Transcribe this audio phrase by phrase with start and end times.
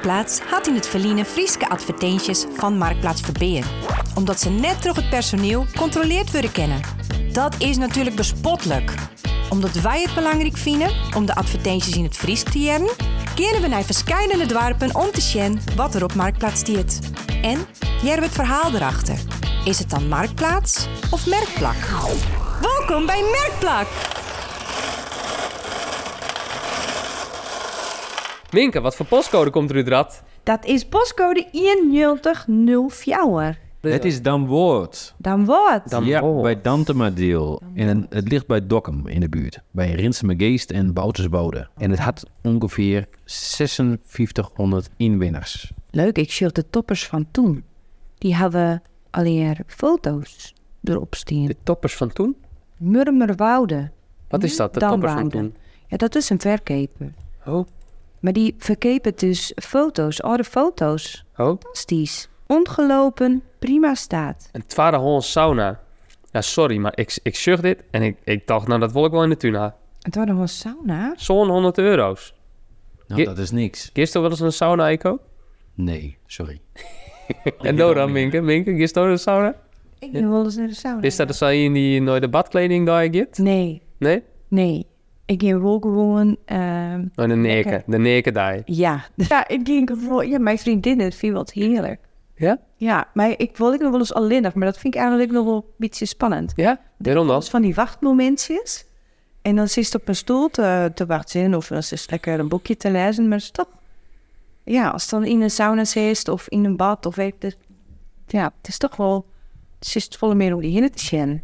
[0.00, 3.64] Marktplaats had in het verliezen Frieske advertenties van Marktplaats Verbeer.
[4.14, 6.80] Omdat ze net terug het personeel controleerd willen kennen.
[7.32, 8.94] Dat is natuurlijk bespottelijk.
[9.50, 12.90] Omdat wij het belangrijk vinden om de advertenties in het Fries te jaren,
[13.34, 16.98] keren we naar verschillende dwarpen om te zien wat er op Marktplaats stiert.
[17.42, 17.66] En
[18.02, 19.18] jaren we het verhaal erachter.
[19.64, 21.76] Is het dan Marktplaats of Merkplak?
[22.60, 24.19] Welkom bij Merkplak!
[28.52, 30.22] Minke, wat voor postcode komt er uit Rad?
[30.42, 33.58] Dat is postcode 1004.
[33.80, 35.14] Het is dan woord.
[35.16, 35.44] Dan?
[35.84, 36.42] Dan ja, woord.
[36.42, 37.62] bij Dantemadeel.
[37.74, 39.60] En het- het ligt bij Dokkum in de buurt.
[39.70, 41.68] Bij Rinsemegeest en Boutersbode.
[41.76, 45.72] En het had ongeveer 5600 inwoners.
[45.90, 47.64] Leuk, ik zie de toppers van toen.
[48.18, 50.54] Die hadden alleen foto's
[50.84, 51.46] erop staan.
[51.46, 52.36] De toppers van toen?
[52.76, 53.90] Murmerwoude.
[54.28, 55.54] Wat is dat, de Dan toppers van toen?
[55.86, 57.12] Ja, dat is een verkeper.
[57.46, 57.66] Oh,
[58.20, 61.24] Maar die verkepen dus foto's, oude foto's.
[61.36, 61.46] oh.
[61.46, 62.28] Fantastisch.
[62.46, 64.48] Ongelopen, prima staat.
[64.52, 65.80] En het waren gewoon sauna.
[66.32, 69.10] Ja, sorry, maar ik, ik zag dit en ik, ik dacht, nou, dat wil ik
[69.10, 69.76] wel in de tuna.
[70.00, 71.12] Het een sauna.
[71.16, 72.34] Zo'n 100 euro's.
[73.06, 73.90] Nou, dat is niks.
[73.92, 75.18] Gist er wel eens een sauna, Eco?
[75.74, 76.60] Nee, sorry.
[77.62, 79.54] En Dora, Minke, Minke, gist er een sauna?
[79.98, 81.02] Ik ben wel eens naar de sauna.
[81.02, 83.28] Is dat de sauna in die nooit de badkleding daar je?
[83.32, 84.22] Nee, Nee?
[84.48, 84.86] nee.
[85.30, 86.36] Ik ging wel gewoon...
[86.44, 87.82] ehm, Oh, de neken.
[87.86, 88.62] De neken daar.
[88.64, 89.04] ja.
[89.28, 90.28] ja, ik ging gewoon...
[90.28, 92.00] Ja, mijn vriendinnen, het vind wat heerlijk.
[92.34, 92.58] Ja?
[92.76, 95.30] Ja, maar ik wil ik nog wel eens alleen af, maar dat vind ik eigenlijk
[95.30, 96.52] nog wel een beetje spannend.
[96.56, 96.80] Ja?
[96.96, 97.42] Waarom dan?
[97.42, 98.84] Van die wachtmomentjes.
[99.42, 102.38] En dan zit ze op een stoel te, te wachten of dan zit ze lekker
[102.38, 103.68] een boekje te lezen, maar het is toch...
[104.64, 107.56] Ja, als het dan in een sauna zit of in een bad of weet het...
[108.26, 109.26] Ja, het is toch wel...
[109.78, 111.20] Het is volle meer om die hinnen te zien.
[111.20, 111.42] En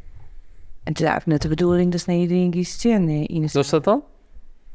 [0.86, 4.02] het is eigenlijk net de bedoeling dat niet zien eh, in Zo is dat dan?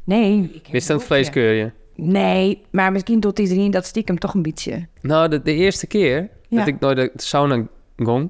[0.04, 0.62] Nee.
[0.72, 1.14] Is dat boekje.
[1.14, 1.72] vleeskeurje?
[1.96, 4.88] Nee, maar misschien doet iedereen dat stiekem toch een beetje.
[5.02, 6.58] Nou, de, de eerste keer Ja.
[6.58, 8.30] dat ik naar de sauna ging,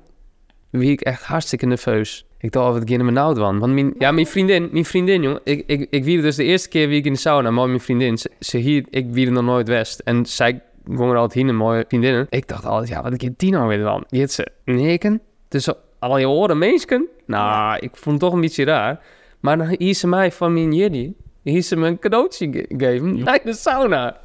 [0.69, 2.25] wie ik echt hartstikke nerveus.
[2.37, 3.59] Ik dacht, wat ik in mijn nauw van.
[3.59, 5.41] Want mijn, ja, mijn vriendin, mijn vriendin, jongen.
[5.43, 7.79] Ik, ik, ik wierde dus de eerste keer wie ik in de sauna, maar mijn
[7.79, 9.99] vriendin, ze, ze hier, ik wierde nog nooit west.
[9.99, 12.27] En zij ging er altijd heen, een mooie vriendinnen.
[12.29, 14.03] Ik dacht altijd, ja, wat ik die nou weer van?
[14.07, 15.67] Je hebt ze neken, dus
[16.01, 17.07] al je oren mensen.
[17.25, 18.99] Nou, ik vond het toch een beetje raar.
[19.39, 23.23] Maar dan hier ze mij van mijn jiddy, hier ze me een cadeautje ge- gegeven
[23.23, 24.17] naar de sauna.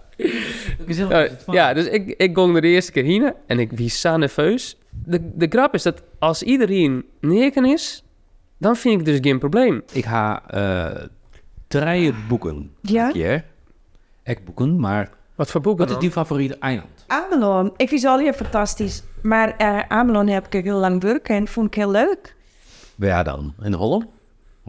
[0.89, 4.17] Uh, ja, dus ik, ik ging er de eerste keer heen en ik was zo
[4.17, 4.79] nerveus.
[5.05, 8.05] De, de grap is dat als iedereen neken is,
[8.59, 9.83] dan vind ik dus geen probleem.
[9.93, 11.05] Ik ga eh
[11.69, 12.71] drie boeken.
[12.81, 13.11] Ja?
[13.15, 13.45] Ja.
[14.25, 17.05] Ik boeken, maar Wat voor boeken wat is die favoriete eiland?
[17.07, 17.73] Amelon.
[17.77, 19.03] Ik vind heel fantastisch.
[19.23, 22.37] Maar eh Amelon heb ik heel lang werken en vond ik heel leuk.
[22.95, 23.55] Waar dan?
[23.63, 24.05] In Holland?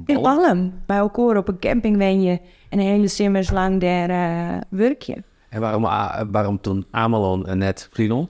[0.06, 0.86] In Holland?
[0.86, 2.40] Bij elkaar op een camping wen je
[2.70, 5.24] en een hele simmers lang daar eh werk je.
[5.50, 8.30] En waarom, ah, waarom toen Amelon en net Vlieland?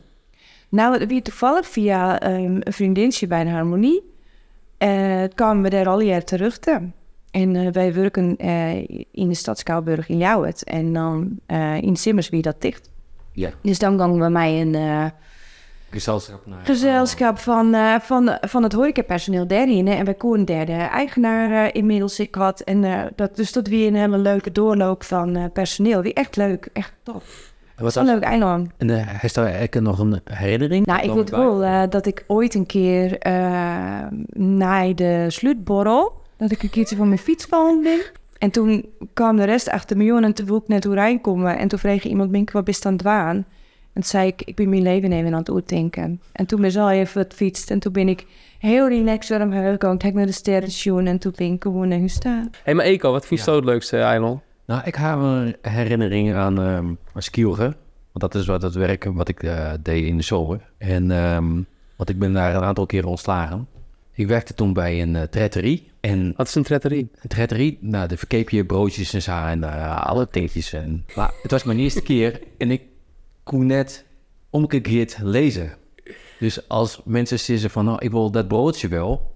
[0.70, 4.02] Nou, het toevallig via ehm, een vriendinnetje bij de Harmonie.
[4.78, 6.90] eh kwamen we daar al jaar terug te.
[7.38, 8.76] En eh, wij werken eh,
[9.12, 10.64] in de stad Schouwburg in Jouwet.
[10.64, 12.90] En dan eh, in Simmers wie dat dicht.
[13.32, 13.50] Ja.
[13.62, 15.12] Dus dan gingen we mij een
[15.90, 16.60] Gezelschap naar...
[16.64, 19.88] gezelschap van, van, van het horecapersoneel daarin.
[19.88, 22.62] En wij konden daar de eigenaar inmiddels ik had.
[22.62, 26.02] En dat, dus dat weer een hele leuke doorloop van personeel.
[26.02, 27.54] Wie echt leuk, echt tof.
[27.76, 28.70] Wat was leuk eiland.
[28.78, 30.86] En uh, heeft daar eigenlijk nog een herinnering?
[30.86, 36.64] Nou, ik weet wel dat ik ooit een keer eh na de sluitborrel, dat ik
[36.64, 38.00] een keertje van mijn fiets gevallen ben.
[38.38, 41.58] En toen kwam de rest achter me aan en toen wilde ik net hoe komen.
[41.58, 43.36] En toen vroeg iemand, Minke, wat is dan dwaan?
[43.36, 46.22] En toen zei ik, ik ben mijn leven even aan het uitdenken.
[46.32, 48.26] En toen ben ik al even het fietst en toen ben ik
[48.60, 49.98] heel relaxed door hem heen gegaan.
[49.98, 52.48] Toen naar de sterrenshow en toen ben ik gewoon naar huis staan.
[52.52, 53.52] Hé, hey, maar Eko, wat vind je Ja.
[53.52, 54.42] zo het leukste eiland?
[54.66, 57.56] Nou, ik heb een herinnering aan, ehm aan skiën.
[57.56, 60.62] Want dat is wat het werk wat ik eh, deed in de zomer.
[60.78, 61.62] En ehm,
[61.96, 63.68] want ik ben daar een aantal keren ontslagen.
[64.18, 65.92] Ik werkte toen bij een uh, tretterie.
[66.00, 67.10] En Wat is een tretterie?
[67.22, 70.74] een tretterie, nou, daar verkeep je broodjes en zo en eh, alle dingetjes.
[70.74, 72.82] En, maar het was mijn eerste keer en ik
[73.44, 74.06] kon net
[74.50, 75.76] omgekeerd lezen.
[76.40, 79.36] Dus als mensen zeggen van, nou, ik wil dat broodje wel,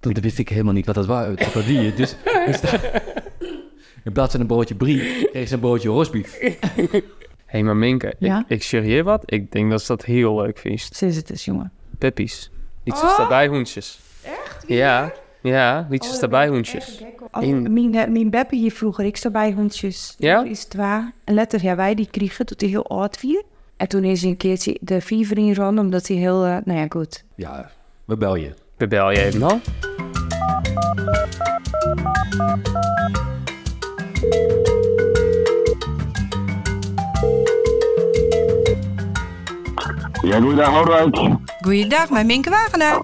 [0.00, 1.26] dan wist ik helemaal niet wat dat was.
[1.26, 2.16] Wat dat die, dus,
[2.46, 2.60] dus
[4.04, 6.38] in plaats van een broodje brie, kreeg ze een broodje rosbief.
[6.38, 6.56] Hé,
[7.46, 8.44] hey, maar Minke, Ja?
[8.48, 9.22] ik, ik wat.
[9.26, 10.96] Ik denk dat ze dat heel leuk vindt.
[10.96, 11.72] Zo is het dus, jongen.
[11.98, 12.50] Peppies.
[12.84, 14.00] Liedjes daarbij hoentjes.
[14.66, 15.12] Ja,
[15.42, 17.02] ja, liedjes daarbij hoentjes.
[17.30, 20.14] Oh, mijn, eh, mijn beppe hier vroeger, ik sta bij hondjes.
[20.18, 20.44] Ja?
[20.44, 21.12] Is het waar?
[21.24, 23.42] En letter, ja, wij die kregen toen hij heel oud was.
[23.76, 26.78] En toen is hij een keertje de fever in rond, omdat hij heel, eh, nou
[26.78, 27.24] ja, goed.
[27.34, 27.70] Ja,
[28.04, 28.54] we bel je.
[28.76, 29.60] We bel je even dan.
[40.22, 41.38] Ja, goeiedag Lodewijk.
[41.60, 43.00] Goeiedag, mijn Minke Wagenaar.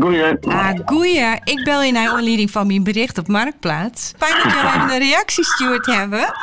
[0.00, 0.38] Goeie.
[0.40, 1.40] Ah, goeie.
[1.44, 4.12] Ik bel je naar aanleiding van mijn bericht op Marktplaats.
[4.18, 6.34] Fijn dat jullie een reactie gestuurd hebben.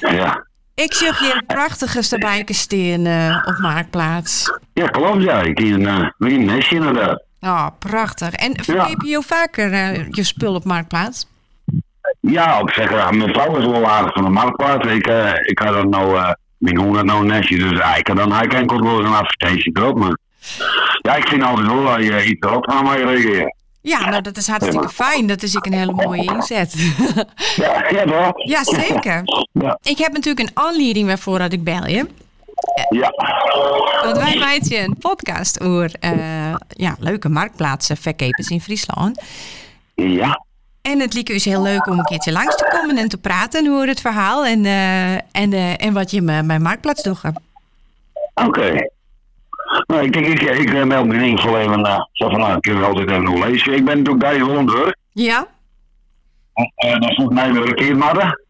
[0.00, 0.46] Ja.
[0.74, 4.58] Ik hier een prachtige stabijkensteen eh op Marktplaats.
[4.72, 5.40] Ja, klopt ja.
[5.40, 7.22] Ik zie een, uh, een nestje inderdaad.
[7.40, 8.32] Oh, prachtig.
[8.32, 11.26] En verkeep je heel vaker eh, je spul op Marktplaats?
[12.20, 14.86] Ja, op zich, ja, mijn vrouw is wel aardig van de marktplaats.
[14.86, 18.32] Ik, eh ik had dan nou, mijn hoen had nou nestje, dus ik had dan
[18.32, 19.98] hij enkel wel eens een advertentie erop.
[19.98, 20.18] Maar
[21.02, 23.54] ja, ik vind altijd wel dat je iets erop aan mij reageren.
[23.80, 25.26] Ja, nou dat is hartstikke fijn.
[25.26, 26.74] Dat is ook een hele mooie inzet.
[27.56, 28.46] Ja, ja toch?
[28.48, 29.22] ja, zeker.
[29.52, 29.78] Ja.
[29.82, 32.06] Ik heb natuurlijk een aanleiding waarvoor dat ik bel je.
[32.90, 33.12] Ja.
[34.04, 39.22] Want wij maken een podcast over eh, ja, leuke marktplaatsen, verkepers in Friesland.
[39.94, 40.45] Ja.
[40.86, 43.72] En het leek dus heel leuk om een keertje langs te komen en te praten
[43.72, 47.20] over het verhaal en, eh, en, eh, en wat je bij Marktplaats doet.
[48.34, 48.88] Oké.
[49.86, 52.38] Nou, ik denk, ik, ik eh, meld me in ieder geval even, uh, zo van,
[52.38, 53.74] nou, ik heb altijd even nog lezen.
[53.74, 54.94] Ik ben natuurlijk bij Hollandburg.
[55.12, 55.46] Ja?
[56.84, 58.40] Uh, dat is mij weer een keer madden.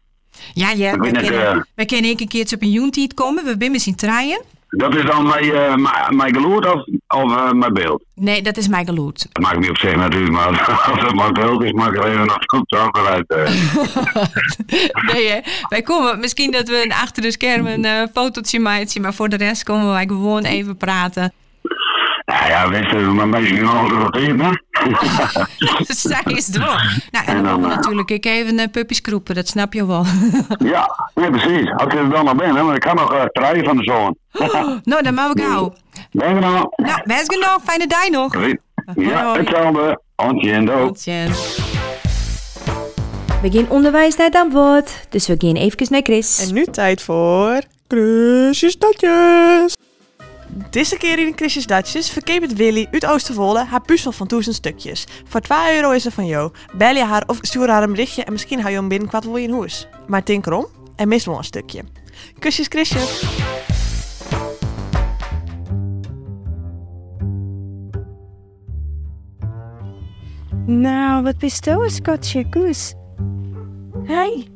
[0.53, 0.97] Ja, ja.
[0.97, 3.43] We eh, we kunnen een keertje op een Untied komen.
[3.43, 4.41] We zijn misschien draaien.
[4.67, 8.03] Dat is dan mijn, uh, mijn, mijn of, of uh, mijn beeld?
[8.15, 9.27] Nee, dat is mij geloed.
[9.31, 10.47] Dat maakt niet op zich natuurlijk, maar
[10.91, 13.27] als het mijn beeld is, mag ik er even nog goed zo uit.
[15.13, 15.39] Nee, hè.
[15.67, 16.19] wij komen.
[16.19, 19.91] Misschien dat we achter de schermen een uh, fotootje maken, maar voor de rest komen
[19.91, 21.33] wij gewoon even praten.
[22.31, 24.51] Ja, ja, weet je, maar mensen kunnen al geroteren, hè?
[25.93, 27.01] Zij is door.
[27.11, 30.05] Nou, en dan mogen we natuurlijk ik even uh, puppies kroepen, dat snap je wel.
[30.73, 31.71] ja, nee, precies.
[31.71, 33.83] Als ik er dan nog ben, hè, want ik kan nog uh, draaien van de
[33.83, 34.17] zoon.
[34.83, 35.73] nou, dan mag ik gauw.
[36.11, 36.69] Ben je nou?
[36.75, 37.59] Nou, best genoeg.
[37.63, 38.35] Fijne dag nog.
[38.95, 40.01] Ja, hetzelfde.
[40.15, 41.03] Ontje en dood.
[43.41, 46.47] We gaan onderwijs naar het antwoord, dus we gaan even naar Chris.
[46.47, 49.75] En nu tijd voor Chrisjes Datjes.
[50.69, 55.07] Deze keer in Chrisjes Datjes verkeepert Willy uit Oosterwolde haar puzzel van duizend stukjes.
[55.27, 56.51] Voor 2 euro is er van jou.
[56.75, 59.23] Bel je haar of stuur haar een berichtje en misschien hou je hem binnen kwart
[59.23, 59.87] wil je in huis.
[60.07, 60.65] Maar denk erom,
[60.95, 61.83] er mist wel een stukje.
[62.39, 62.99] Kusjes Chrisje.
[70.65, 72.49] Nou, wat bist du, Scotje?
[72.49, 72.93] Koes.
[74.03, 74.47] Hey.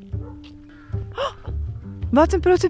[1.11, 1.47] Oh,
[2.11, 2.69] wat een protte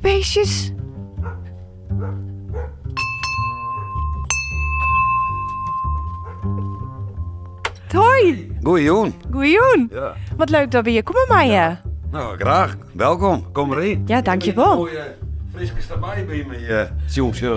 [7.93, 8.51] Hoi.
[8.63, 9.13] Goeiejoen.
[9.31, 9.89] Goeiejoen.
[9.91, 10.13] Ja.
[10.37, 11.81] Wat leuk dat we hier komen, Maya.
[12.11, 12.77] Nou, graag.
[12.93, 13.51] Welkom.
[13.51, 14.03] Kom erin.
[14.05, 14.75] Ja, dankjewel.
[14.77, 15.15] Mooie
[15.55, 16.81] frisjes erbij bij me, uh,
[17.13, 17.39] jongens.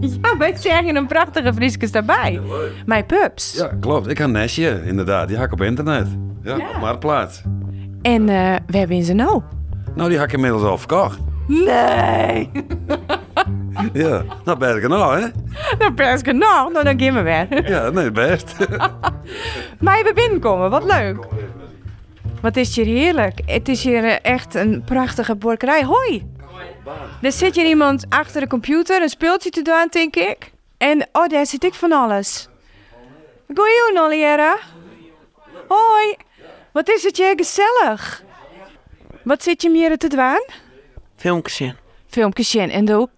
[0.00, 2.40] Ja, wij zeggen een prachtige frisjes daarbij.
[2.86, 3.54] Mijn pups.
[3.56, 4.08] Ja, klopt.
[4.08, 5.28] Ik heb een nestje, inderdaad.
[5.28, 6.06] Die hak op internet.
[6.42, 6.68] Ja, Ja.
[6.74, 7.42] op Marktplaats.
[8.02, 9.42] En uh, we hebben ze nou.
[9.94, 11.18] Nou, die hak ik inmiddels al verkocht.
[11.46, 12.50] Nee.
[13.92, 15.28] Ja, nou ben ik nou, hè?
[15.78, 16.40] Dat best genoeg.
[16.40, 17.68] Nou, dan gaan we weer.
[17.74, 18.56] Ja, nee, best.
[19.80, 21.26] Maar even binnenkomen, wat leuk.
[22.40, 23.40] Wat is hier heerlijk.
[23.46, 25.84] Het is hier eh, echt een prachtige borkerij.
[25.84, 26.32] Hoi.
[27.22, 30.52] Er zit hier iemand achter de computer een speeltje te doen, denk ik.
[30.78, 32.48] En oh, daar zit ik van alles.
[33.54, 34.56] Goeie, Oliera.
[35.68, 36.16] Hoi.
[36.72, 38.22] Wat is het hier gezellig.
[39.22, 40.46] Wat zit je meer te doen?
[41.16, 41.76] Filmpjes in.
[42.06, 42.70] Filmpjes in.
[42.70, 43.08] En doe?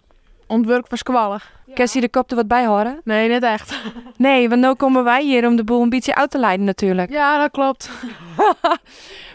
[0.46, 1.52] Ontwerp was kwallig.
[1.74, 3.00] Kan je de kop er wat bij horen?
[3.04, 3.74] Nee, niet echt.
[4.16, 7.10] Nee, want nu komen wij hier om de boel een beetje uit te leiden natuurlijk.
[7.10, 7.90] Ja, dat klopt.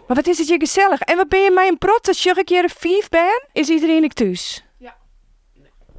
[0.07, 1.01] Maar wat is het hier gezellig.
[1.01, 3.43] En wat ben je mij een prot als je een keer een vijf ben?
[3.53, 4.63] Is iedereen ik thuis?
[4.77, 4.95] Ja.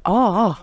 [0.01, 0.57] Oh,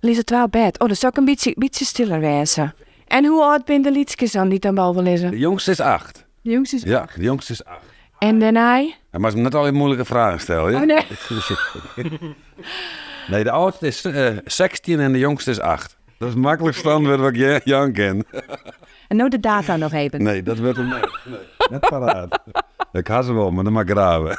[0.00, 0.80] Lies het wel bed.
[0.80, 2.74] Oh, dan zou ik een beetje, beetje stiller wezen.
[3.06, 4.92] En hoe oud ben de liedjes dan die dan wel?
[4.92, 6.26] De jongste is acht.
[6.42, 6.82] De jongste is...
[6.82, 7.84] Ja, de jongste is acht.
[8.18, 8.74] En daarna?
[9.10, 10.80] Hij mag me net al moeilijke vragen stellen, ja?
[10.80, 11.06] Oh nee.
[13.28, 15.96] nee, de oudste is uh, 16 en de jongste is 8.
[16.18, 18.24] Dat is het makkelijkste antwoord wat ik Jan ken.
[19.08, 20.22] En nou de data nog even.
[20.22, 20.88] Nee, dat werd hem.
[20.88, 21.00] Nee,
[21.70, 22.42] net paraat.
[22.92, 24.38] Ik had ze wel, maar dan mag ik graven.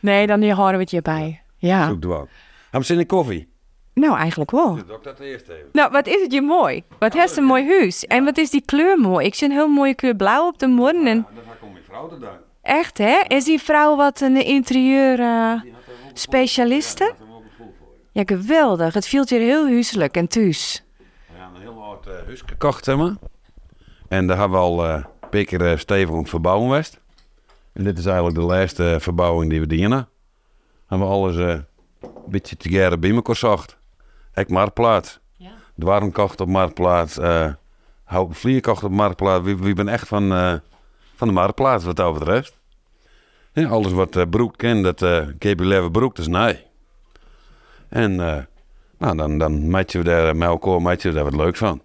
[0.00, 1.42] Nee, dan horen we het hierbij.
[1.56, 1.88] Ja.
[1.88, 2.28] Zoek de wel.
[2.62, 3.50] Hebben ze in koffie?
[3.94, 4.78] Nou, eigenlijk wel.
[5.02, 5.68] Dat eerst even.
[5.72, 6.82] Nou, wat is het hier mooi.
[6.98, 8.06] Wat heeft een mooi huis.
[8.06, 9.26] En wat is die kleur mooi.
[9.26, 11.06] Ik zie een heel mooie kleur blauw op de morgen.
[11.06, 12.40] En Dat ga ik om mijn vrouw te danken.
[12.62, 13.20] echt, hè?
[13.28, 15.60] Is die vrouw wat een interieur eh,
[16.12, 17.12] specialiste?
[18.12, 18.94] Ja, geweldig.
[18.94, 20.84] Het viel hier heel huiselijk en thuis.
[20.96, 23.14] We hebben een heel oud uh, huis gekocht, zeg maar.
[24.08, 27.00] En daar hebben we al uh, een paar keer uh, stevig om verbouwen geweest.
[27.72, 30.08] En dit is eigenlijk de laatste verbouwing die we dienen.
[30.86, 31.64] Hebben we alles een
[32.26, 33.76] beetje together bij elkaar gezocht.
[34.34, 35.20] Ik Marktplaats.
[35.36, 35.50] Ja.
[36.36, 37.18] Op Marktplaats.
[37.18, 37.52] Uh,
[38.04, 39.44] Houten Vlier kocht op Marktplaats.
[39.44, 40.54] Wie, wie ben echt van, uh,
[41.14, 42.58] van de Marktplaats wat dat betreft.
[43.52, 46.70] Ja, alles wat uh, Broek kent, dat uh, Broek, dat is nee.
[47.92, 48.36] En uh,
[48.98, 51.80] Nou, dan, dan maak je daar met elkaar maak je daar wat leuks van.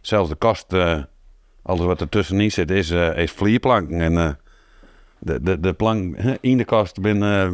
[0.00, 0.98] Zelfs de kast, eh,
[1.62, 4.00] alles wat er tussenin zit, is, eh is vlierplanken.
[4.00, 4.30] En eh,
[5.18, 7.50] de, de, de plank in de kast, ben, eh,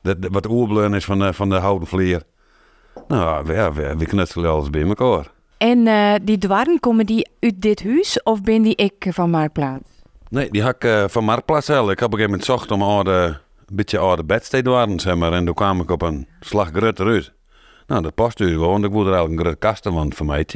[0.00, 2.22] de, de- wat oerbleun is van de, van de houten vlier.
[3.08, 5.26] Nou, we, ja, we, we knutselen alles bij elkaar.
[5.58, 9.88] En eh, die dwarren, komen die uit dit huis of ben die ik van Marktplaats?
[10.28, 11.90] Nee, die had ik eh, van Marktplaats zelf.
[11.90, 13.38] Ik heb op een gegeven moment zocht om oude,
[13.72, 15.32] beetje oude bedsteden waren, zeg maar.
[15.32, 17.32] En toen kwam ik op een slag grut eruit.
[17.86, 18.70] Nou, dat past dus gewoon.
[18.70, 20.46] want Ik wilde er eigenlijk een grut kastenwand van mij.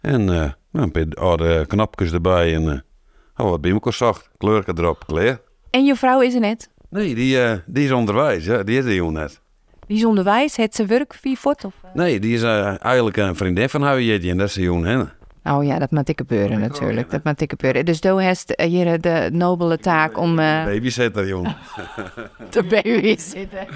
[0.00, 4.30] En nou, een paar oude knopjes erbij en eh oh, wat bij elkaar zocht.
[4.36, 5.40] Kleurken erop, kleer.
[5.70, 6.70] En je vrouw is er net.
[6.90, 8.44] Nee, die, eh, die is onderwijs.
[8.44, 9.40] Ja, die is er heel net.
[9.86, 11.74] Die is onderwijs, het ze werk via fort of...
[11.94, 15.02] Nee, die is eigenlijk een vriendin van haar en dat is jong hè.
[15.50, 17.10] Oh ja, dat moet ik gebeuren natuurlijk.
[17.10, 17.84] Dat moet ik gebeuren.
[17.84, 21.54] Dus doe heeft eh, hier de nobele taak om eh Babysitter, jong.
[22.50, 23.66] te babysitten.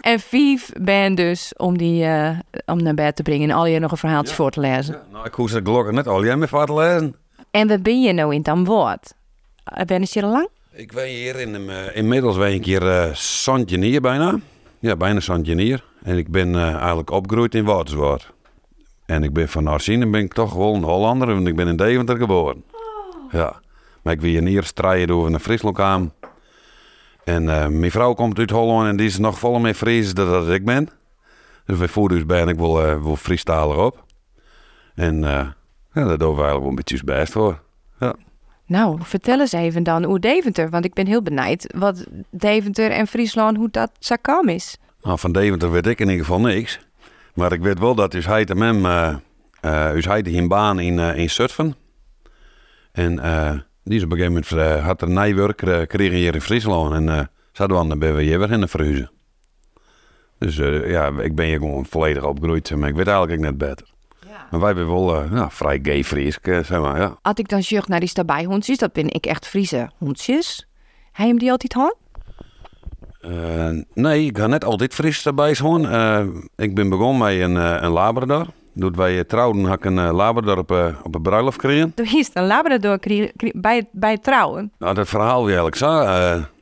[0.00, 3.78] En vijf ben dus om die eh, om naar bed te brengen en al je
[3.78, 5.00] nog een verhaaltje voor te lezen.
[5.12, 7.14] nou, ik hoef ze glokken net al jij me vaart lezen.
[7.50, 9.14] En waar ben je nou in het woord?
[9.86, 10.48] Ben je er lang?
[10.72, 14.38] Ik ben hier in, eh, inmiddels ben ik hier eh Santjenier bijna.
[14.78, 15.84] Ja, bijna Santjenier.
[16.02, 18.32] En ik ben eh, eigenlijk opgegroeid in Waterswoord.
[19.10, 21.76] En ik ben van origine ben ik toch wel een Hollander, want ik ben in
[21.76, 22.64] Deventer geboren.
[23.30, 23.60] Ja.
[24.02, 26.12] Maar ik wil hier strijden door naar Friesland kwam.
[27.24, 30.28] En eh, mijn vrouw komt uit Holland en die is nog vol met Fries dan
[30.28, 30.88] dat ik ben.
[31.64, 34.04] Dus bij voeders ben ik wel, eh wel Friestalig op.
[34.94, 35.48] En eh,
[35.92, 37.62] ja, daar doen we eigenlijk wel een beetje best voor.
[38.66, 43.06] Nou, vertel eens even dan hoe Deventer, want ik ben heel benijd wat Deventer en
[43.06, 44.76] Friesland, hoe dat zakam is.
[45.02, 46.80] Nou, van Deventer weet ik in ieder geval niks.
[47.34, 49.14] Maar ik weet wel dat dus hij hem, eh
[49.60, 51.74] eh, dus hij een baan in, eh in Zutphen.
[52.92, 53.14] En
[53.84, 56.94] die is op een gegeven moment, had er nijwerk uh, kregen hier in Friesland.
[56.94, 59.10] En eh zouden we dan bij we hier weer in de verhuizen.
[60.38, 60.56] Dus
[60.86, 63.86] ja, ik ben hier gewoon volledig opgegroeid, maar ik weet eigenlijk net beter.
[64.50, 67.18] Maar wij zijn wel ja, vrij gay Fries, eh, zeg maar, ja.
[67.22, 70.68] Als ik dan zucht naar die stabijhondjes, dat ben ik echt Friese hondjes.
[71.12, 71.96] Hij hem die altijd had?
[73.20, 75.88] Eh, nee, ik ga net altijd fris erbij gewoon.
[75.88, 76.24] Eh,
[76.56, 78.46] ik ben begonnen met een, eh, een Labrador.
[78.74, 80.70] Doet wij trouwden, had ik een Labrador op,
[81.02, 81.94] op een bruiloft gekregen.
[81.94, 84.72] Toen is een Labrador krie- bij, bij het trouwen.
[84.78, 86.02] Nou, dat verhaal wie eigenlijk zo.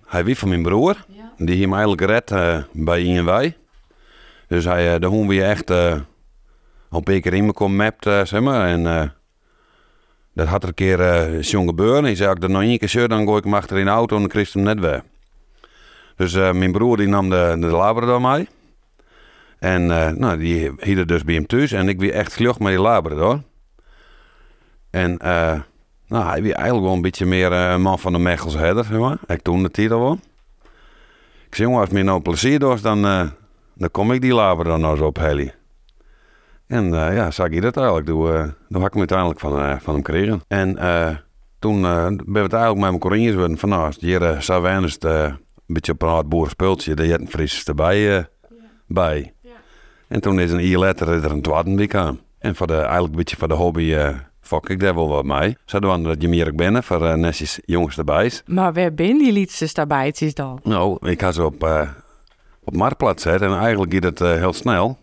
[0.07, 1.05] hij wie van mijn broer.
[1.37, 3.57] Die me eigenlijk eh, bij I en wij.
[4.49, 8.41] Dus hij, uh, de hoen weer echt al een keer in me kon mapt, zeg
[8.41, 8.69] maar.
[8.69, 9.13] En
[10.35, 12.05] dat had er een keer eh jong gebeuren.
[12.05, 13.85] Hij zei, als ik er nog één keer zeur, dan gooi ik hem achter in
[13.85, 15.01] de auto en dan kreeg hem net weg.
[16.19, 18.49] Dus eh, mijn broer die nam de, de Labrador mee.
[19.59, 21.73] En eh, nou, die hield dus bij hem thuis.
[21.73, 23.43] En ik weer echt vlug met die Labrador.
[24.91, 25.61] En eh,
[26.07, 28.99] nou, hij was eigenlijk wel een beetje meer een man van de Mechels herder, zeg
[28.99, 29.19] maar.
[29.27, 30.19] Ik toen de titel wel.
[31.47, 33.03] Ik zei, jongen, als het nou plezier doet, dan,
[33.75, 35.53] dan kom ik die Labrador nou eens op heli.
[36.67, 38.07] En ja, zag je dat eigenlijk.
[38.07, 40.43] Toen, toen had ik hem uiteindelijk van, van hem gekregen.
[40.49, 40.75] En
[41.59, 44.63] toen ben we het eigenlijk met mijn Corinjes van nou, als hier uh, zou
[45.69, 48.25] het beetje op een hard boerenspultje, daar je een fris erbij eh,
[48.87, 49.33] bij.
[50.09, 52.21] En toen is een jaar later er een tweede week aan.
[52.39, 55.25] En voor de, eigenlijk een beetje voor de hobby uh, fok ik daar wel wat
[55.25, 55.57] mee.
[55.65, 58.33] Zouden we dat je meer binnen voor uh, netjes jongens erbij.
[58.47, 60.61] Maar waar ben die liedste stabijtjes dan?
[60.63, 61.89] Nou, ik had ze op, uh,
[62.65, 64.99] op Marktplaats zetten en eigenlijk ging het uh, heel snel.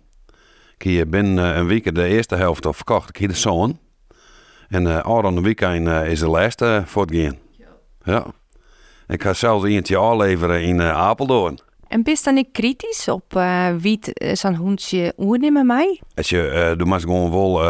[0.78, 3.10] Ik binnen een week de eerste helft al verkocht.
[3.10, 3.80] Ik hier de zoon.
[4.68, 7.38] En uh, aan de weekend uh, is de laatste voortgaan.
[8.04, 8.26] Ja.
[9.08, 11.60] Ik ga zelfs eentje aanleveren in uh, Apeldoorn.
[11.88, 14.00] En bist dan niet kritisch op uh, wie
[14.34, 16.02] zo'n hondje oernemen mij?
[16.16, 17.64] Als je, uh, doe maar gewoon wel.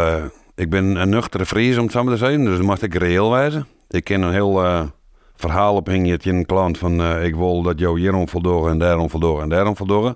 [0.56, 2.94] Ik ben een nuchtere Fries om het zo maar te zeggen, dus dan mag ik
[2.94, 3.68] reëel wijzen.
[3.90, 4.90] Ik ken een heel
[5.36, 8.78] verhaal ophingen het in een klant van uh, ik wil dat jou hierom voldoen en
[8.78, 10.16] daarom voldoen en daarom voldoen.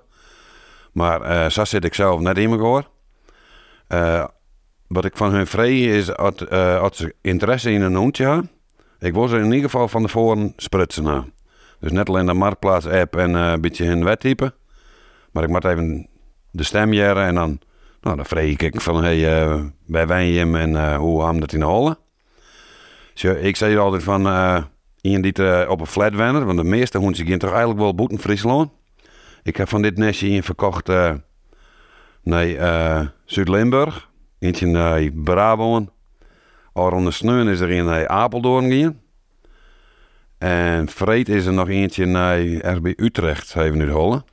[0.92, 2.88] Maar uh, zo zit ik zelf net in me gehoor.
[3.88, 4.24] Uh,
[4.86, 8.50] wat ik van hun vrees is dat, als ze interesse in een hondje hebben.
[9.00, 11.04] Ik wil ze in ieder geval van tevoren sprutsen.
[11.04, 11.32] Hebben.
[11.78, 14.54] Dus net alleen de marktplaats-app en uh, een beetje hun wettype.
[15.30, 16.08] Maar ik moet even
[16.50, 17.60] de stem jaren en dan,
[18.00, 21.62] nou, dan vrees ik van hey, uh, bij Wijnjem en uh, hoe ham dat in
[21.62, 21.98] de.
[23.12, 24.20] Dus ik zei altijd van
[25.00, 28.18] iemand die op een flat wennen, want de meeste hondjes gaan toch eigenlijk wel boeten
[28.18, 28.70] Friesland.
[29.42, 30.88] Ik heb van dit nestje in verkocht
[32.60, 35.90] uh, Zuid-Limburg, eentje naar Brabant.
[36.72, 39.00] Aron de Sneun is er in naar Apeldoorn gaan.
[40.38, 42.40] En Vreed is er nog eentje naar
[42.76, 44.24] RB Utrecht, even nu hollen.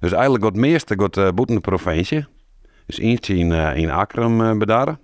[0.00, 2.26] Dus eigenlijk het meeste gaat uh, boeten de provincie.
[2.86, 3.88] Dus eentje in, uh, in
[4.40, 4.98] uh, bedaren.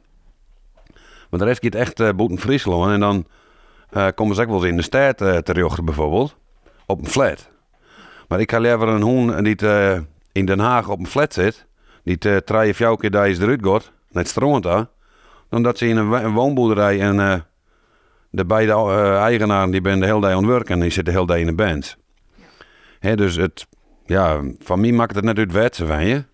[1.31, 2.93] Maar de rest gaat echt uh, boeten Friesland.
[2.93, 3.27] En dan
[3.93, 6.37] uh, komen ze ook wel eens in de stad uh, terecht bijvoorbeeld.
[6.87, 7.51] Op een flat.
[8.29, 9.99] Maar ik ga liever een hoen die uh,
[10.33, 11.67] in Den Haag op een flat zit.
[12.05, 14.87] die te drie of vier keer daar is eruit gaat, net stroomt daar,
[15.51, 17.41] dan dat ze in een, wo- een woonboerderij en eh,
[18.31, 21.13] de beide eh, eigenaren die ben de hele dag aan het werken en die zitten
[21.13, 21.97] de hele dag in de band.
[22.99, 23.67] Hè, dus het,
[24.07, 26.25] ja, van mij maakt het net uit wetsen van je.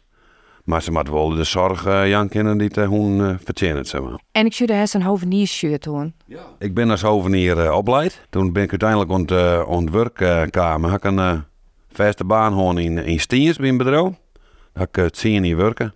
[0.64, 4.00] Maar ze moeten wel de zorg uh, Jan kennen die te hun uh, verdienen, zeg
[4.00, 4.20] maar.
[4.32, 6.14] En ik zou de een hoveniershirt doen.
[6.58, 8.26] Ik ben als hovenier uh, opgeleid.
[8.30, 10.90] Toen ben ik uiteindelijk aan het, uh, werkkamer.
[10.90, 11.40] Had ik een uh,
[11.92, 14.12] vaste baan gewoon in, in Stiens bij een bedrijf.
[14.72, 15.94] Had ik het zien hier werken.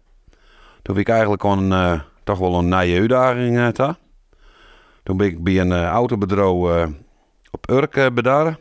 [0.82, 2.00] Toen ben ik eigenlijk uh,
[2.30, 3.98] toch wel een nieuwe uitdaging uh.
[5.02, 6.86] Toen ben ik bij een uh, autobedrijf uh,
[7.50, 8.58] op Urk uh, bedaren.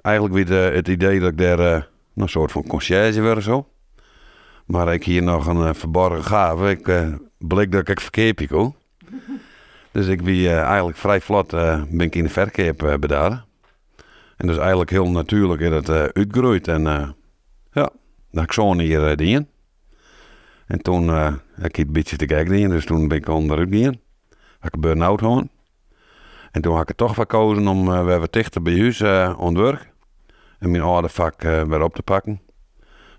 [0.00, 3.68] Eigenlijk weer de, het idee dat ik daar een soort van conciërge werd zo.
[4.66, 6.70] Maar ik hier nog een verborgen gave.
[6.70, 8.74] Ik bleek dat ik verkeerd kon.
[9.92, 13.44] Dus ik ben eigenlijk vrij vlot ben ik in de verkeer bedaren.
[14.36, 16.68] En dus eigenlijk heel natuurlijk is het uh, uitgegroeid.
[16.68, 16.82] En
[17.72, 17.90] ja,
[18.30, 19.48] dan ik zo'n hier uh, dien.
[20.66, 23.70] En toen uh, heb ik een beetje te kijken dien, dus toen ben ik onderuit
[23.70, 24.00] dien.
[24.58, 25.48] Had ik een burn-out gewoon.
[26.50, 29.00] En toen had ik er toch voor gekozen om uh, weer wat dichter bij huis
[29.00, 29.92] uh, aan het werk.
[30.58, 32.40] En mijn oude vak uh, weer op te pakken.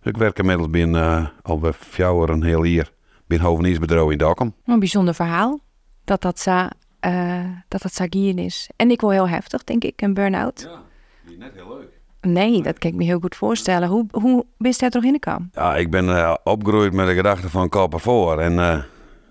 [0.02, 2.94] Dus ik werk inmiddels bij een, uh, al bij vier een heel jaar
[3.28, 4.54] bij een hoveniersbedrijf in Dokkum.
[4.66, 5.60] Een bijzonder verhaal.
[6.04, 6.68] Dat dat zo,
[7.02, 8.70] uh, dat dat zo is.
[8.76, 10.70] En ik wel heel heftig, denk ik, een burn-out.
[10.70, 11.95] Ja, net heel leuk.
[12.26, 13.88] Nee, dat kan ik me heel goed voorstellen.
[13.88, 15.50] Hoe, hoe bist jij er toch in gekomen?
[15.54, 18.40] Ja, ik ben uh, opgegroeid met de gedachte van koppen voor.
[18.40, 18.84] En uh,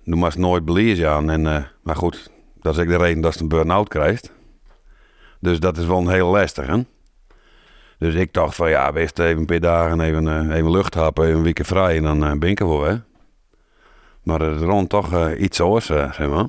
[0.05, 1.31] nu was nooit belezen aan.
[1.31, 4.33] En, uh, maar goed, dat is ook de reden dat ze een burn-out krijgt.
[5.41, 6.83] Dus dat is wel een heel lastig, hè?
[7.99, 11.29] Dus ik dacht van ja, wees even een paar dagen even, uh, even lucht happen,
[11.29, 12.61] een weekje vrij en dan uh, ben ik.
[14.23, 16.47] Maar het rond toch iets oors, zeg maar.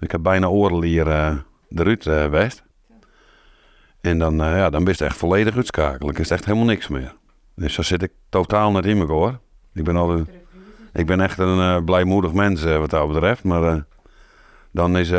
[0.00, 1.06] Ik heb bijna oorlel hier
[1.68, 2.62] eruit west.
[4.02, 6.14] En dan, ja, dan ben echt volledig uitschakelen.
[6.14, 7.14] is echt helemaal niks meer.
[7.54, 9.38] Dus zo zit ik totaal net in me hoor.
[9.74, 10.28] Ik ben, altijd,
[10.92, 13.44] ik ben echt een blijmoedig mens wat dat betreft.
[13.44, 13.84] Maar
[14.70, 15.10] dan is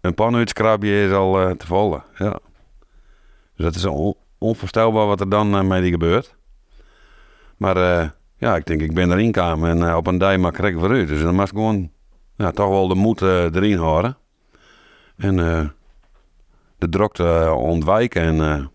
[0.00, 2.02] een panuitskrabje is al te volle.
[2.18, 2.38] Ja.
[3.56, 6.34] Dus dat is on, onvoorstelbaar wat er dan uh, met die gebeurt.
[7.56, 10.58] Maar uh, ja, ik denk, ik ben erin gekomen en uh, op een dag maak
[10.58, 11.08] ik vooruit.
[11.08, 11.90] Dus dan moet ik gewoon
[12.36, 14.16] toch wel de moed erin houden.
[15.16, 15.36] En
[16.78, 18.70] de drukte ontwijken en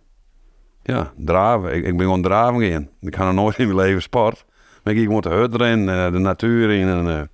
[0.84, 1.76] ja, draven.
[1.76, 2.90] Ik, ik ben gewoon draven in.
[3.02, 4.46] Ik ga nog nooit in mijn leven sport.
[4.84, 7.30] Maar ik moet de hut erin, de natuur in en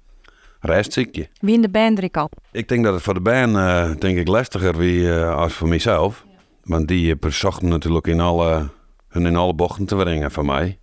[0.59, 1.29] rest ziekje.
[1.39, 2.29] Wie in de band ik al?
[2.51, 3.53] Ik denk dat het voor de band
[4.01, 6.25] denk ik lastiger wie als voor mezelf.
[6.63, 8.69] Want die verzochten natuurlijk in alle,
[9.07, 10.79] hun in alle bochten te brengen van mij.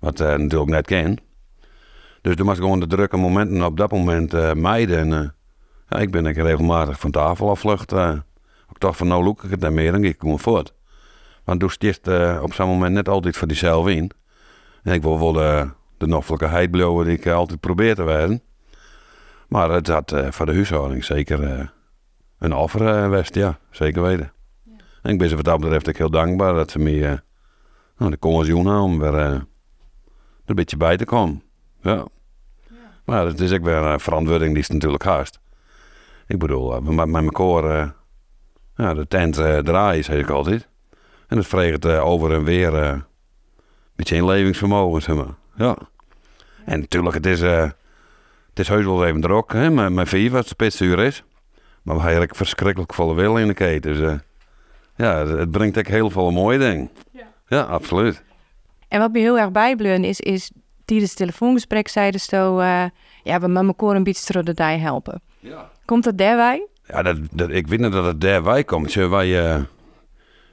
[0.00, 1.18] Wat uh, natuurlijk net ken.
[2.22, 4.98] Dus toen moest ik gewoon de drukke momenten op dat moment mijden.
[4.98, 5.34] En
[5.88, 7.92] ja, ik ben ik regelmatig van tafel afvlucht.
[8.76, 10.74] Ik dacht van nou look ik het en meer en ik kom voort.
[11.44, 12.08] Want toen sticht
[12.40, 14.10] op zo'n moment net altijd voor diezelfde in.
[14.82, 18.42] En ik wil wel de, de noffelijkheid blowen die ik altijd probeer te wijzen.
[19.48, 21.72] Maar het had voor de huishouding zeker
[22.38, 24.32] een offer west, ja, zeker weten.
[25.06, 27.12] En ik ben ze wat dat betreft ook heel dankbaar dat ze me uh,
[27.96, 29.46] nou, de conversion aan om weer uh, er
[30.44, 31.42] een beetje bij te komen.
[31.80, 31.94] Ja.
[31.94, 32.06] ja.
[33.04, 35.40] Maar het is ook weer een verantwoording die is natuurlijk haast.
[36.26, 37.94] Ik bedoel, uh, met mijn koor,
[38.76, 39.34] ja, de tent
[39.64, 40.68] draaien, zeg ik altijd.
[41.28, 43.04] En het vreegt over en weer een
[43.94, 45.34] beetje inlevingsvermogen, zeg maar.
[45.56, 45.76] Ja.
[46.64, 47.74] En natuurlijk, het is, het
[48.54, 51.22] is heus wel even druk, hè, met, met vier wat spitsuur is.
[51.22, 53.94] Maar we hebben eigenlijk verschrikkelijk volle wil in de keten.
[53.94, 54.18] Dus,
[54.96, 56.90] ja, het brengt ook heel veel mooie dingen.
[57.10, 58.22] Ja, ja absoluut.
[58.88, 60.50] En wat me heel erg bijbleun is, is
[60.84, 62.84] tijdens het telefoongesprek zeiden ze zo, uh,
[63.22, 65.22] ja, we met elkaar een beetje door de dij helpen.
[65.38, 65.70] Ja.
[65.84, 66.66] Komt dat daarbij?
[66.86, 68.90] Ja, dat, ik weet niet dat het daarbij komt.
[68.90, 69.62] Zo, wij, uh,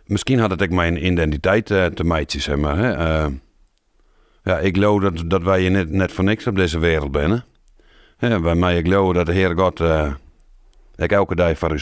[0.05, 2.77] misschien had het ook mijn identiteit uh, te meidje, zeg maar.
[2.77, 3.27] Hè?
[4.43, 7.43] ja, ik geloof dat, dat wij net, net voor niks op deze wereld zijn.
[8.17, 9.79] Ja, bij mij, ik geloof dat de Heer God
[10.95, 11.79] ik elke dag voor u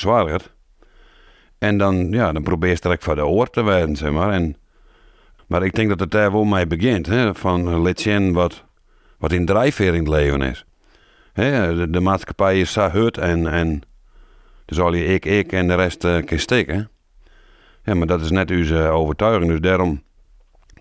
[1.61, 4.31] en dan, ja, dan probeer je sterk voor de oor te werden, zeg maar.
[4.31, 4.55] En,
[5.47, 8.63] maar ik denk dat het daar wel mee begint, hè, van let wat,
[9.17, 10.65] wat in drijfveer in het leven is.
[11.33, 13.81] Hè, de, maatschappij is zo en, en
[14.71, 16.89] dus al je ik, ik en de rest uh, kan steken.
[17.83, 20.03] Ja, maar dat is net uw overtuiging, dus daarom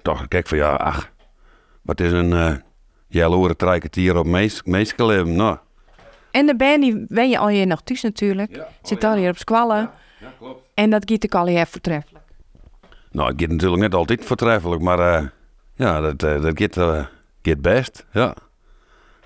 [0.02, 1.10] toch kijk van ja, ach,
[1.82, 2.54] wat is een uh,
[3.08, 5.58] jaloere trijketier op meest, meest leven, nou.
[6.30, 8.56] En de band die wen je al je nog thuis natuurlijk.
[8.56, 8.68] Ja.
[8.82, 9.76] Zit al hier op squallen.
[9.76, 9.92] Ja.
[10.20, 10.68] Ja, klopt.
[10.74, 12.24] En dat giet ik al heel voortreffelijk.
[13.10, 15.28] Nou, het gaat natuurlijk net altijd voortreffelijk, maar uh,
[15.74, 17.04] ja, dat, uh, dat gaat, uh,
[17.42, 18.34] gaat best, ja.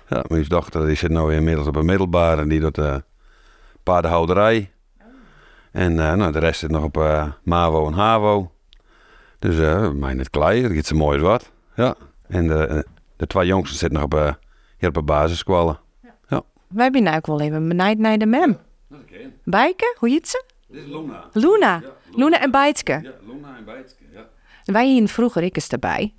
[0.09, 2.95] Ja, mijn dochter die zit nu inmiddels op een middelbare en die doet uh,
[3.85, 4.71] paardenhouderij.
[5.71, 6.95] En nou, de rest zit nog op
[7.43, 8.51] MAVO en HAVO.
[9.39, 11.51] Dus uh, mij net klei, dat gaat zo mooi als wat.
[11.75, 11.95] Ja.
[12.27, 14.37] En de, de twee jongsten zitten nog op
[14.77, 15.77] hier op een basisschool.
[16.67, 18.57] Wij zijn ook wel even benijd naar de mem.
[19.43, 20.43] Bijke, hoe heet ze?
[20.67, 21.25] Dit is Luna.
[21.33, 21.81] Luna.
[22.15, 22.91] Luna en Bijtske.
[23.03, 24.25] Ja, Luna en Bijtske, ja.
[24.63, 26.13] Wij hier vroeger, ik is erbij.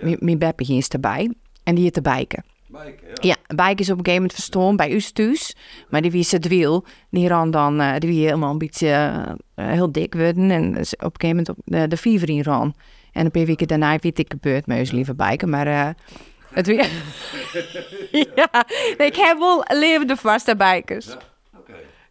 [0.00, 1.34] Mijn- Mijn beppe hier is erbij.
[1.64, 2.44] En die is te bijken.
[2.68, 3.12] Bijke, ja.
[3.20, 5.56] Ja, Bijke is op een gegeven moment verstorven bij u thuis.
[5.88, 8.88] Maar die wie het wiel, die ran dan, eh, die wie helemaal een beetje
[9.54, 10.50] eh, heel dik worden.
[10.50, 12.74] En op een gegeven moment op de, de fever in ran.
[13.12, 15.46] En een paar weken daarna weet ik gebeurd met lieve Bijke.
[15.46, 15.88] Maar eh,
[16.50, 16.88] het weer...
[18.34, 18.64] ja,
[18.98, 21.06] nee, ik heb wel levende vaste bijkers.
[21.06, 21.18] Ja,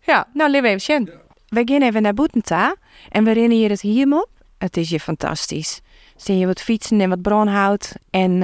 [0.02, 1.10] ja nou leven even zien.
[1.48, 2.76] We gaan even naar Boetenta.
[3.10, 4.30] En we rennen hier het hier op.
[4.58, 5.82] Het is hier fantastisch.
[6.16, 7.96] Zie je wat fietsen en wat brandhout.
[8.10, 8.42] En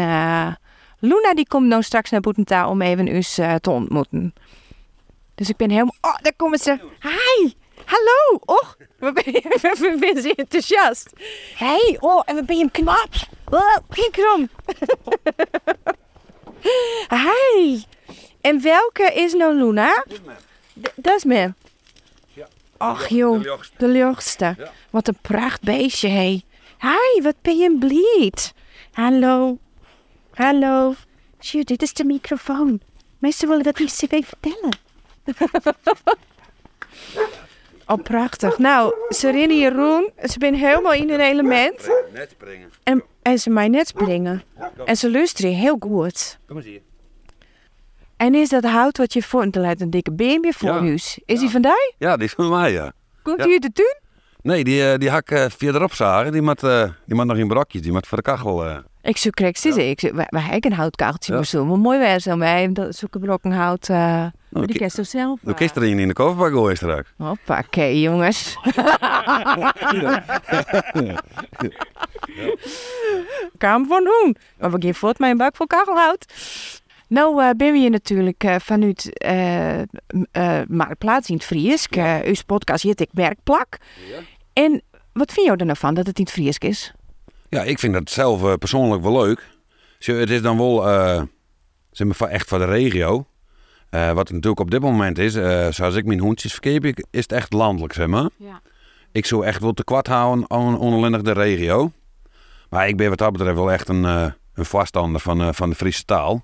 [1.04, 4.34] Luna die komt nou straks naar Boetenta om even ons eh, te ontmoeten.
[5.36, 5.96] Dus ik ben helemaal...
[6.02, 6.80] Oh, daar komen ze.
[7.00, 7.54] Hi!
[7.86, 8.40] Hallo!
[8.46, 9.42] Och, we ben je,
[9.80, 11.14] we ben je enthousiast.
[11.56, 13.10] Hey, oh, en we ben je knap.
[13.50, 14.50] Oh, kijk erom.
[17.10, 17.84] Hi!
[18.42, 20.06] En welke is nou Luna?
[20.96, 21.54] Dat is me.
[22.78, 23.44] Och joh,
[23.78, 23.88] de.
[24.38, 24.56] Ja.
[24.90, 26.44] Wat een pracht beestje, hé.
[26.80, 28.54] Hi, wat ben je blied.
[28.92, 29.58] Hallo.
[30.34, 30.94] Hallo.
[31.40, 32.82] Sjoe, dit is de microfoon.
[33.20, 34.78] Mensen willen dat niet even vertellen.
[37.88, 38.58] oh, prachtig.
[38.58, 40.12] Nou, ze rennen hier roen.
[40.22, 41.90] Ze zijn helemaal in hun element.
[42.14, 42.70] Net springen.
[42.84, 44.44] En, en ze mij net springen.
[44.86, 46.40] En ze luisteren heel goed.
[46.48, 46.82] Kom eens hier.
[48.18, 49.56] En is dat hout wat je vond?
[49.56, 50.80] Er lijkt een dikke BMW voor Ja.
[50.80, 51.20] huis.
[51.26, 51.94] Is die van die?
[51.98, 52.92] Ja, die is van mij, ja.
[53.24, 53.44] Komt Ja.
[53.44, 53.98] die uit de tuin?
[54.42, 56.32] Nee, die, eh, die hak uh, verderop zagen.
[56.32, 57.82] Die moet, eh, die moet nog in brokjes.
[57.82, 58.66] Die moet voor de kachel.
[58.66, 58.78] eh.
[59.04, 59.90] Ik zoek krek zitten.
[59.90, 61.38] Ik zoek, wij, een houtkacheltje, Ja.
[61.38, 62.40] maar zo wel mooi wezen.
[62.40, 63.90] Wij dat zoeken brokken hout.
[63.90, 65.40] eh Nou, die kerst zo zelf.
[65.42, 67.14] Dan kist er in de kofferbak gooien straks.
[67.18, 68.58] Hoppakee, jongens.
[73.58, 74.36] Kam van Hoen.
[74.60, 76.26] Maar we gaan voort een bak vol kachelhout.
[77.08, 79.20] Nou eh, ben we hier natuurlijk eh, vanuit
[80.68, 81.96] Marktplaats in het Friesk.
[81.96, 83.78] Eh uw podcast heet ik Werkplak.
[84.54, 84.82] En
[85.14, 86.94] wat vind je er nou van dat het in het Friesk is?
[87.54, 89.48] Ja, ik vind dat zelf eh, persoonlijk wel leuk.
[90.00, 91.22] Het is dan wel eh,
[91.92, 93.26] zeg maar, van- echt voor de regio.
[93.90, 95.34] Eh, wat natuurlijk op dit moment is,
[95.76, 98.30] zoals ik mijn hoentjes verkeep, ik- is het echt landelijk, zeg maar.
[98.38, 98.62] Ja.
[99.12, 101.92] Ik zou echt wel te kwart houden aan de regio.
[102.70, 105.76] Maar ik ben wat dat betreft wel echt een, eh, een vaststander van, van de
[105.76, 106.44] Friese taal.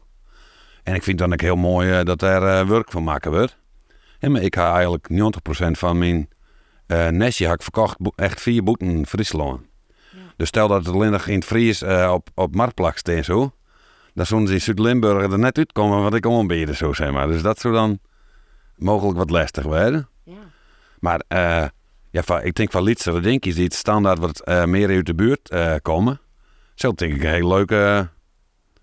[0.84, 3.58] En ik vind dan ook heel mooi dat er werk van maken wordt.
[4.19, 6.30] En maar ik ga eigenlijk 90% van mijn
[7.17, 9.62] nestje had ik verkocht echt vier boeten Friesland.
[10.39, 13.52] Dus stel dat het alleen nog in het Fries eh, op, op marktplak staat zo.
[14.13, 17.28] Dan zouden ze in Zuid-Limburg er net uitkomen wat ik aanbieden, zo zeg maar.
[17.28, 17.99] Dus dat zou dan
[18.75, 20.10] mogelijk wat lastig worden.
[20.99, 21.65] Maar eh,
[22.12, 25.15] ja, van, ik denk van Lietse dingetjes die het standaard wat eh, meer uit de
[25.15, 26.19] buurt komen.
[26.75, 28.10] Zo denk ik een heel leuke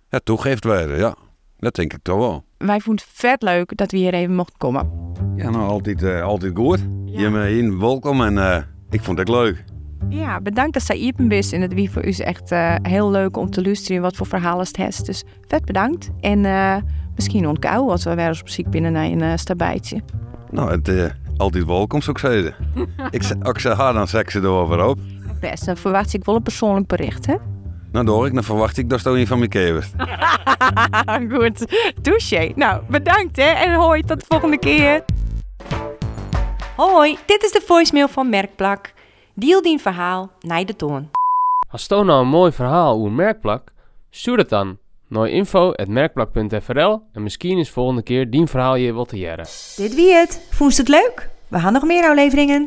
[0.08, 1.16] ja, toegift worden, ja.
[1.58, 2.44] Dat denk ik toch wel.
[2.58, 4.90] Wij vonden het vet leuk dat we hier even mochten komen.
[5.36, 6.80] Ja, nou, altijd, altijd goed.
[7.04, 9.64] Je me in welkom en ik vond het leuk.
[10.08, 11.52] Ja, bedankt dat zij hier bent.
[11.52, 14.26] En het wie voor u is echt eh, heel leuk om te luisteren wat voor
[14.26, 15.06] verhalen het heeft.
[15.06, 16.10] Dus vet bedankt.
[16.20, 16.76] En eh,
[17.14, 20.00] misschien ontkou als we weer eens op ziek binnen naar een uh, stabijtje.
[20.50, 21.04] Nou, het eh,
[21.36, 22.54] altijd welkom, zou ik zeggen.
[23.16, 24.98] ik, ze- als ik ze haar, dan zeg ze erover op.
[25.40, 27.34] Best, dan verwacht ik wel een persoonlijk bericht, hè?
[27.92, 29.90] Nou, door ik, dan verwacht ik dat je een van mijn kevers.
[31.32, 31.66] Goed,
[32.02, 32.52] touché.
[32.54, 35.04] Nou, bedankt hè en hoi, tot de volgende keer.
[36.76, 38.92] Hoi, dit is de voicemail van Merkplak.
[39.38, 41.10] Deel die verhaal naar de toon.
[41.70, 43.72] Als je nou een mooi verhaal over Merkplak,
[44.10, 49.18] stuur het dan naar info.merkplak.frl en misschien is volgende keer die verhaal je wilt te
[49.18, 49.46] jaren.
[49.76, 50.48] Dit wie het.
[50.50, 51.28] Vond je het leuk?
[51.48, 52.64] We gaan nog meer afleveringen.